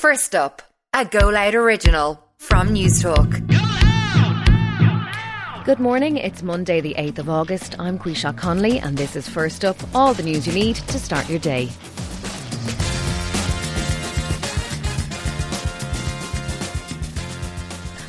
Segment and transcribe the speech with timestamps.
[0.00, 0.60] First up,
[0.92, 3.30] a Go Loud original from Newstalk.
[5.64, 7.76] Good morning, it's Monday, the 8th of August.
[7.78, 11.30] I'm Quisha Conley, and this is First Up all the news you need to start
[11.30, 11.70] your day.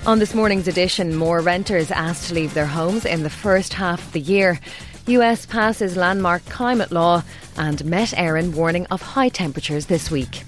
[0.05, 4.05] On this morning's edition, more renters asked to leave their homes in the first half
[4.05, 4.59] of the year.
[5.07, 7.23] US passes landmark climate law
[7.55, 10.43] and Met Éireann warning of high temperatures this week.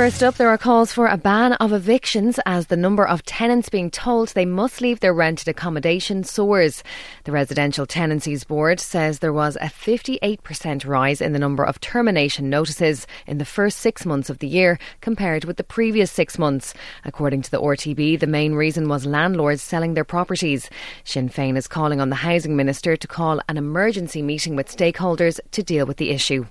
[0.00, 3.68] First up, there are calls for a ban of evictions as the number of tenants
[3.68, 6.82] being told they must leave their rented accommodation soars.
[7.24, 12.48] The Residential Tenancies Board says there was a 58% rise in the number of termination
[12.48, 16.72] notices in the first six months of the year compared with the previous six months.
[17.04, 20.70] According to the RTB, the main reason was landlords selling their properties.
[21.04, 25.38] Sinn Féin is calling on the Housing Minister to call an emergency meeting with stakeholders
[25.50, 26.46] to deal with the issue.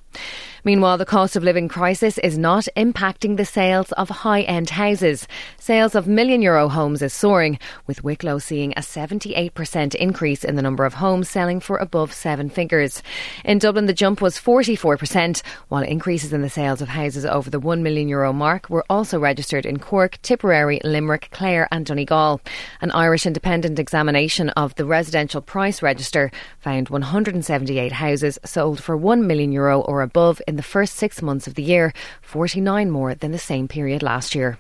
[0.66, 5.27] Meanwhile, the cost of living crisis is not impacting the sales of high end houses.
[5.58, 7.57] Sales of million euro homes is soaring,
[7.88, 12.49] with Wicklow seeing a 78% increase in the number of homes selling for above seven
[12.49, 13.01] figures.
[13.46, 17.60] In Dublin, the jump was 44%, while increases in the sales of houses over the
[17.60, 22.41] 1 million euro mark were also registered in Cork, Tipperary, Limerick, Clare, and Donegal.
[22.82, 29.26] An Irish independent examination of the residential price register found 178 houses sold for 1
[29.26, 33.31] million euro or above in the first six months of the year, 49 more than
[33.31, 34.57] the same period last year.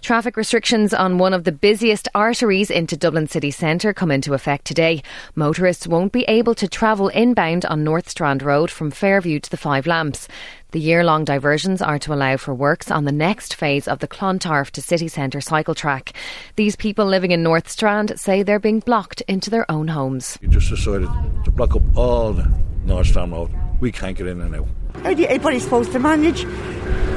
[0.00, 4.64] Traffic restrictions on one of the busiest arteries into Dublin city centre come into effect
[4.64, 5.02] today.
[5.34, 9.56] Motorists won't be able to travel inbound on North Strand Road from Fairview to the
[9.56, 10.28] Five Lamps.
[10.72, 14.08] The year long diversions are to allow for works on the next phase of the
[14.08, 16.12] Clontarf to City Centre cycle track.
[16.56, 20.38] These people living in North Strand say they're being blocked into their own homes.
[20.40, 21.08] You just decided
[21.44, 22.36] to block up all
[22.84, 23.50] North Strand Road.
[23.80, 24.66] We can't get in and out.
[25.02, 26.44] How do anybody supposed to manage?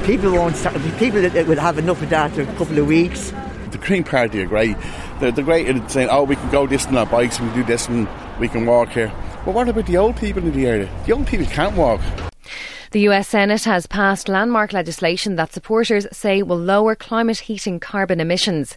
[0.05, 3.33] People won't start, people that will have enough of that after a couple of weeks.
[3.71, 4.77] The Green Party are great.
[5.19, 7.55] They're, they're great at saying, oh, we can go this on our bikes, we can
[7.55, 8.07] do this and
[8.39, 9.11] we can walk here.
[9.45, 10.89] But what about the old people in the area?
[11.05, 11.99] The old people can't walk.
[12.91, 18.19] The US Senate has passed landmark legislation that supporters say will lower climate heating carbon
[18.19, 18.75] emissions.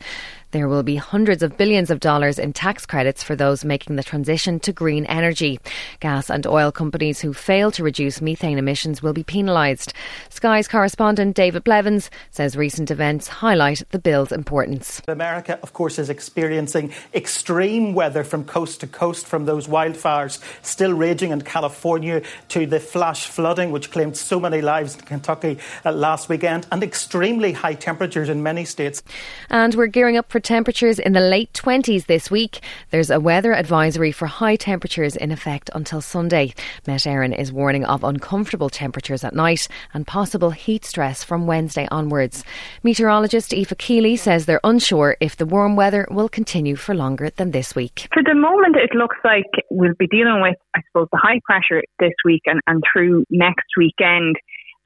[0.53, 4.05] There will be hundreds of billions of dollars in tax credits for those making the
[4.05, 5.59] transition to green energy.
[5.99, 9.93] Gas and oil companies who fail to reduce methane emissions will be penalised.
[10.29, 15.03] Sky's correspondent David Blevins says recent events highlight the bill's importance.
[15.09, 20.93] America, of course, is experiencing extreme weather from coast to coast, from those wildfires still
[20.93, 25.91] raging in California to the flash flooding, which claimed so many lives in Kentucky uh,
[25.91, 29.03] last weekend, and extremely high temperatures in many states.
[29.51, 32.61] And we're gearing up for temperatures in the late 20s this week.
[32.91, 36.53] There's a weather advisory for high temperatures in effect until Sunday.
[36.87, 41.89] Met Éireann is warning of uncomfortable temperatures at night and possible heat stress from Wednesday
[41.91, 42.45] onwards.
[42.83, 47.53] Meteorologist Aoife Keeley says they're unsure if the warm weather will continue for longer than
[47.53, 48.07] this week.
[48.13, 51.83] For the moment, it looks like we'll be dealing with, I suppose, the high pressure
[51.99, 54.37] this week and, and through next weekend.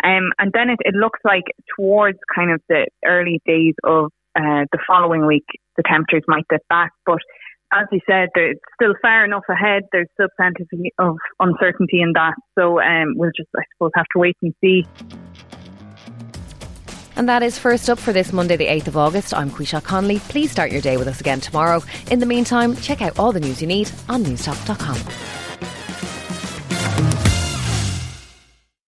[0.05, 1.45] Um, and then it, it looks like
[1.77, 5.47] towards kind of the early days of uh, the following week
[5.77, 6.93] the temperatures might dip back.
[7.07, 7.19] But
[7.73, 9.85] as you said, it's still far enough ahead.
[9.93, 10.65] There's still plenty
[10.99, 12.35] of uncertainty in that.
[12.59, 14.85] So um, we'll just, I suppose, have to wait and see.
[17.17, 19.35] And that is first up for this Monday, the 8th of August.
[19.35, 20.21] I'm Quisha Conley.
[20.21, 21.83] Please start your day with us again tomorrow.
[22.11, 25.40] In the meantime, check out all the news you need on newstalk.com.